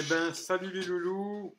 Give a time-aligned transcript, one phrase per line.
[0.00, 1.56] Eh ben, salut les loulous.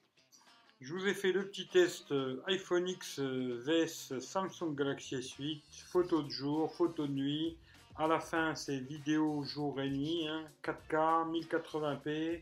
[0.80, 5.62] Je vous ai fait le petit test euh, iPhone X euh, vs Samsung Galaxy S8.
[5.86, 7.58] Photo de jour, photo de nuit.
[7.98, 10.26] À la fin, c'est vidéo jour et nuit.
[10.64, 12.42] 4K, 1080p.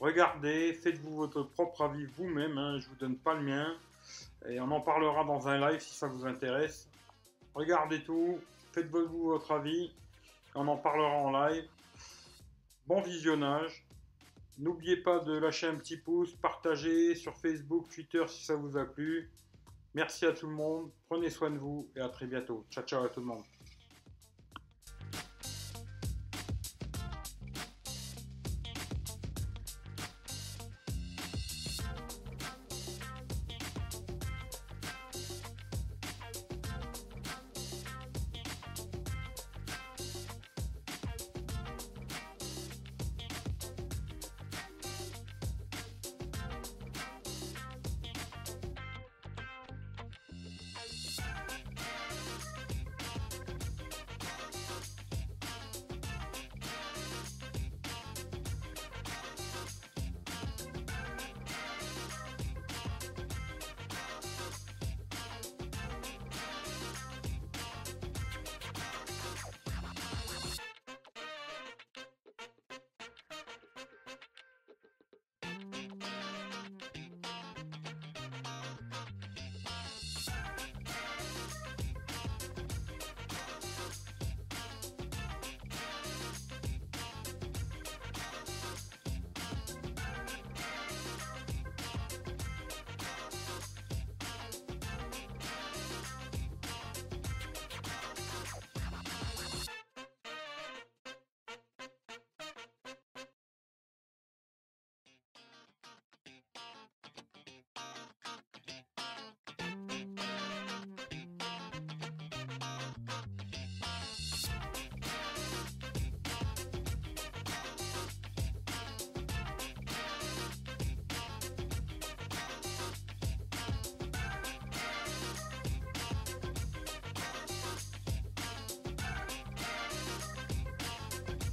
[0.00, 2.58] Regardez, faites-vous votre propre avis vous-même.
[2.58, 3.76] Hein, je vous donne pas le mien.
[4.48, 6.88] Et on en parlera dans un live si ça vous intéresse.
[7.54, 8.40] Regardez tout,
[8.72, 9.92] faites-vous votre avis.
[10.56, 11.68] On en parlera en live.
[12.88, 13.85] Bon visionnage.
[14.58, 18.86] N'oubliez pas de lâcher un petit pouce, partager sur Facebook, Twitter si ça vous a
[18.86, 19.30] plu.
[19.94, 22.66] Merci à tout le monde, prenez soin de vous et à très bientôt.
[22.70, 23.44] Ciao ciao à tout le monde.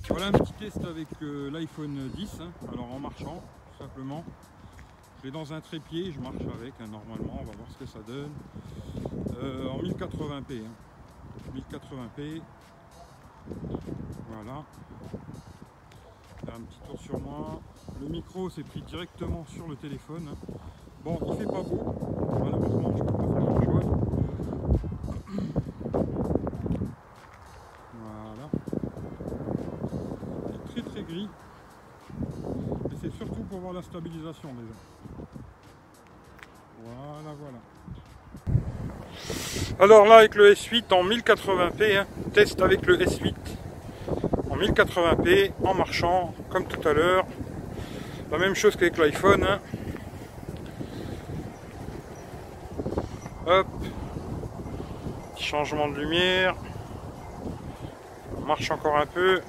[0.09, 2.51] Voilà un petit test avec euh, l'iPhone 10, hein.
[2.73, 3.41] alors en marchant,
[3.71, 4.25] tout simplement.
[5.19, 7.85] Je l'ai dans un trépied, je marche avec, hein, normalement, on va voir ce que
[7.85, 8.31] ça donne.
[9.41, 10.63] Euh, en 1080p.
[11.55, 12.41] 1080p.
[12.41, 12.41] Hein.
[14.29, 14.65] Voilà.
[16.53, 17.61] un petit tour sur moi.
[18.01, 20.35] Le micro s'est pris directement sur le téléphone.
[21.05, 21.95] Bon, il fait pas beau,
[22.43, 24.03] malheureusement, je peux pas faire grand chose.
[31.03, 31.29] gris.
[32.91, 34.73] Et c'est surtout pour voir stabilisation déjà.
[36.83, 37.57] Voilà, voilà.
[39.79, 43.33] Alors là avec le S8 en 1080p, hein, test avec le S8
[44.53, 47.25] en 1080p, en marchant, comme tout à l'heure.
[48.31, 49.43] La même chose qu'avec l'iPhone.
[49.43, 49.59] Hein.
[53.47, 53.67] Hop.
[55.37, 56.55] changement de lumière.
[58.45, 59.41] Marche encore un peu.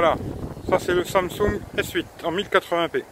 [0.00, 0.14] Voilà,
[0.68, 3.02] ça c'est le Samsung S8 en 1080p.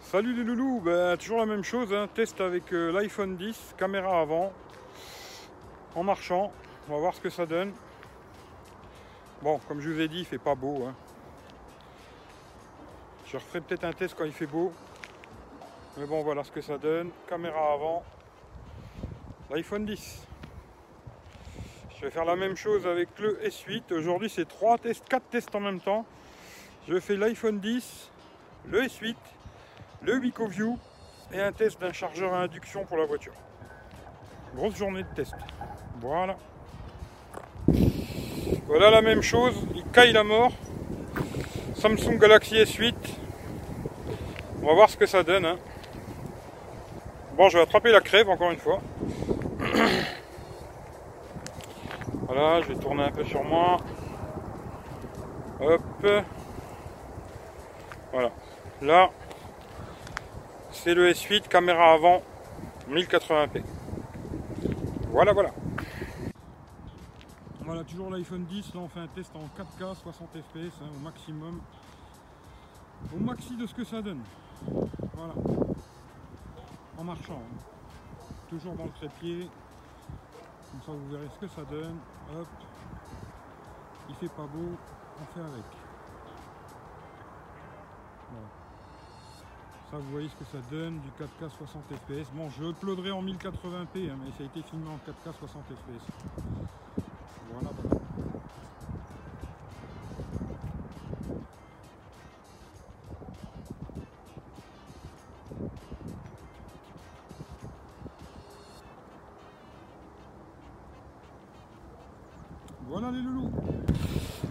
[0.00, 2.06] Salut les loulous, ben, toujours la même chose, hein.
[2.14, 4.52] test avec euh, l'iPhone 10, caméra avant,
[5.96, 6.52] en marchant,
[6.88, 7.72] on va voir ce que ça donne.
[9.42, 10.84] Bon, comme je vous ai dit, il fait pas beau.
[10.86, 10.94] Hein.
[13.26, 14.72] Je referai peut-être un test quand il fait beau.
[15.96, 17.10] Mais bon, voilà ce que ça donne.
[17.28, 18.04] Caméra avant,
[19.50, 20.27] l'iPhone 10.
[21.98, 23.92] Je vais faire la même chose avec le S8.
[23.92, 26.06] Aujourd'hui, c'est 3 tests, 4 tests en même temps.
[26.88, 28.10] Je fais l'iPhone 10,
[28.68, 29.16] le S8,
[30.02, 30.78] le WicoView
[31.32, 33.32] et un test d'un chargeur à induction pour la voiture.
[34.54, 35.34] Grosse journée de test.
[36.00, 36.36] Voilà.
[38.66, 39.56] Voilà la même chose.
[39.74, 40.52] Il caille la mort.
[41.74, 42.94] Samsung Galaxy S8.
[44.62, 45.44] On va voir ce que ça donne.
[45.44, 45.58] Hein.
[47.36, 48.80] Bon, je vais attraper la crève encore une fois.
[52.38, 53.78] Je vais tourner un peu sur moi.
[55.60, 56.06] Hop.
[58.12, 58.30] Voilà.
[58.80, 59.10] Là,
[60.70, 62.22] c'est le S8, caméra avant,
[62.88, 63.64] 1080p.
[65.08, 65.50] Voilà, voilà.
[67.62, 68.72] Voilà, toujours l'iPhone 10.
[68.74, 71.60] Là, on fait un test en 4K, 60 fps au maximum.
[73.16, 74.22] Au maxi de ce que ça donne.
[75.14, 75.34] Voilà.
[76.96, 77.42] En marchant.
[77.42, 77.56] Hein.
[78.48, 79.48] Toujours dans le trépied.
[80.70, 81.96] Comme ça vous verrez ce que ça donne.
[82.36, 82.46] Hop.
[84.08, 84.76] Il fait pas beau,
[85.20, 85.64] on fait avec.
[89.90, 92.30] Ça vous voyez ce que ça donne du 4K 60 fps.
[92.34, 96.04] Bon je uploaderai en 1080p hein, mais ça a été filmé en 4K 60 fps.
[97.50, 97.70] Voilà.
[97.70, 97.77] Voilà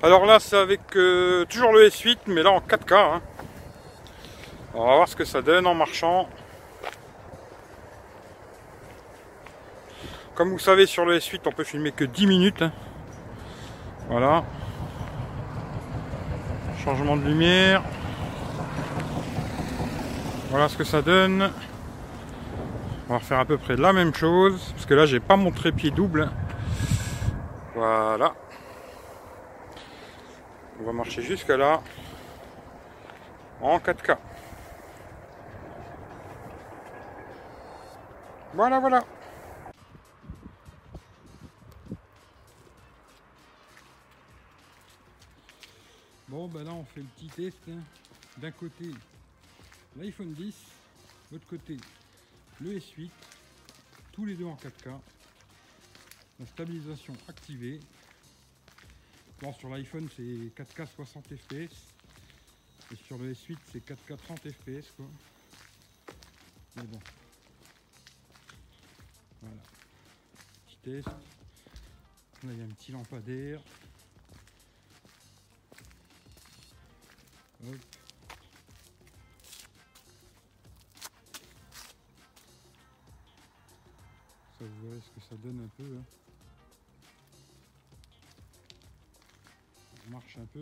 [0.04, 2.94] Alors là c'est avec euh, toujours le S8 mais là en 4K.
[2.94, 3.22] Hein.
[4.76, 6.30] On va voir ce que ça donne en marchant.
[10.36, 12.62] Comme vous savez sur le S8 on peut filmer que 10 minutes.
[12.62, 12.72] Hein.
[14.08, 14.44] Voilà.
[16.84, 17.82] Changement de lumière.
[20.52, 21.50] Voilà ce que ça donne.
[23.10, 24.74] On va refaire à peu près la même chose.
[24.74, 26.30] Parce que là j'ai pas mon trépied double.
[27.74, 28.36] Voilà.
[30.80, 31.82] On va marcher jusque là.
[33.62, 34.18] En 4K.
[38.54, 39.04] Voilà, voilà.
[46.28, 47.58] Bon, ben là, on fait le petit test.
[47.70, 47.80] Hein.
[48.38, 48.92] D'un côté,
[49.96, 50.56] l'iPhone 10.
[51.32, 51.78] De l'autre côté,
[52.62, 53.10] le S8.
[54.12, 54.92] Tous les deux en 4K
[56.40, 57.80] la stabilisation activée.
[59.40, 61.76] Bon, sur l'iPhone c'est 4K 60 fps
[62.92, 65.06] et sur le S8 c'est 4K 30 fps quoi.
[66.76, 67.00] Mais bon.
[69.42, 69.58] Voilà.
[70.66, 71.08] Petit test.
[71.08, 71.14] Là
[72.52, 73.62] il y a un petit lampadaire.
[84.58, 85.98] Ça vous verrez ce que ça donne un peu.
[85.98, 86.27] Hein.
[90.18, 90.60] Marche un peu.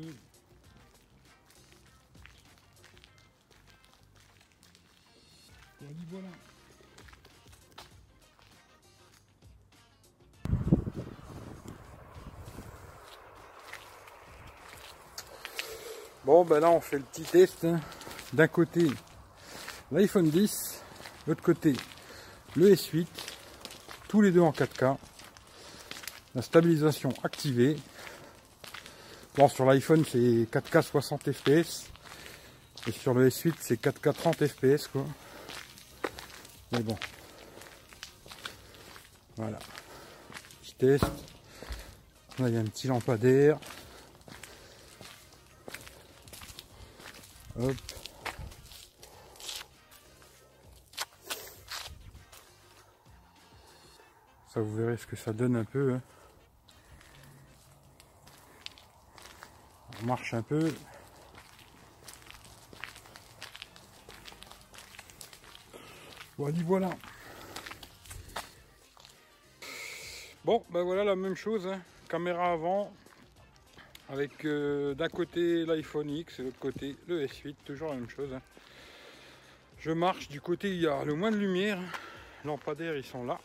[16.25, 17.63] Bon ben là on fait le petit test.
[17.63, 17.79] Hein.
[18.33, 18.87] D'un côté
[19.91, 20.83] l'iPhone 10,
[21.27, 21.73] l'autre côté
[22.57, 23.07] le S8,
[24.09, 24.97] tous les deux en 4K.
[26.33, 27.77] La stabilisation activée.
[29.37, 31.89] Bon, sur l'iPhone, c'est 4K 60 fps.
[32.87, 35.05] Et sur le S8, c'est 4K 30 fps, quoi.
[36.71, 36.95] Mais bon.
[39.35, 39.59] Voilà.
[40.61, 41.03] Petit test.
[42.39, 43.59] Là, il y a un petit lampadaire.
[47.59, 47.75] Hop.
[54.53, 55.93] Ça, vous verrez ce que ça donne un peu.
[55.93, 56.01] Hein.
[60.03, 60.73] Marche un peu.
[66.37, 66.89] Voilà, voilà.
[70.43, 71.65] Bon, ben voilà la même chose.
[71.65, 71.81] Hein.
[72.09, 72.93] Caméra avant,
[74.09, 78.09] avec euh, d'un côté l'iPhone X et de l'autre côté le S8, toujours la même
[78.09, 78.33] chose.
[78.33, 78.41] Hein.
[79.79, 81.79] Je marche, du côté il y a le moins de lumière,
[82.43, 83.39] lampadaires ils sont là.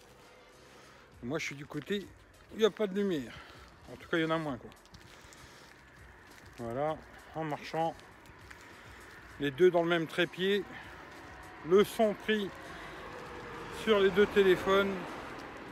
[1.22, 2.00] moi je suis du côté
[2.52, 3.34] où il n'y a pas de lumière.
[3.92, 4.70] En tout cas il y en a moins quoi.
[6.60, 6.94] Voilà,
[7.34, 7.94] en marchant.
[9.40, 10.62] Les deux dans le même trépied.
[11.66, 12.50] Le son pris
[13.82, 14.92] sur les deux téléphones.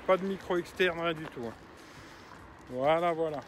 [0.06, 1.42] Pas de micro externe, rien du tout.
[1.46, 1.52] Hein.
[2.70, 3.40] Voilà, voilà.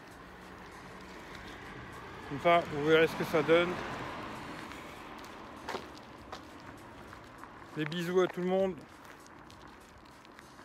[2.29, 3.71] Comme ça, vous verrez ce que ça donne.
[7.77, 8.75] Des bisous à tout le monde.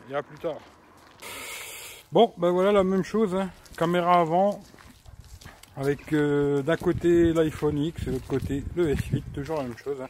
[0.10, 0.60] Et à plus tard.
[2.12, 3.34] Bon, ben voilà la même chose.
[3.34, 3.50] Hein.
[3.77, 4.62] Caméra avant,
[5.77, 9.77] avec euh, d'un côté l'iPhone X et de l'autre côté le S8, toujours la même
[9.77, 10.01] chose.
[10.01, 10.10] Hein.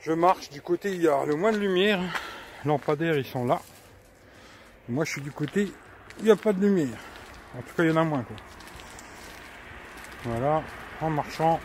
[0.00, 2.00] Je marche, du côté il y a le moins de lumière,
[2.64, 3.60] lampadaires ils sont là.
[4.88, 5.72] moi je suis du côté
[6.18, 6.98] il n'y a pas de lumière.
[7.56, 8.36] En tout cas il y en a moins quoi.
[10.24, 10.62] Voilà,
[11.00, 11.60] en marchant,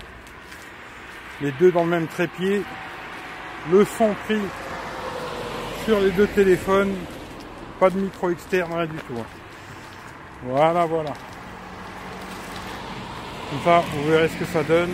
[1.42, 2.62] les deux dans le même trépied,
[3.72, 4.42] le son pris
[5.84, 6.96] sur les deux téléphones,
[7.80, 9.16] pas de micro externe, rien du tout.
[9.20, 9.26] Hein.
[10.44, 11.14] Voilà, voilà.
[13.62, 14.94] Ça, vous verrez ce que ça donne.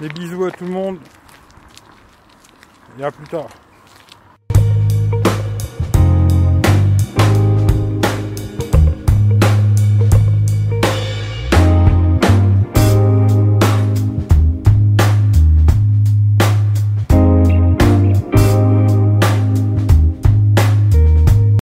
[0.00, 0.98] Des bisous à tout le monde.
[2.98, 3.46] Et à plus tard.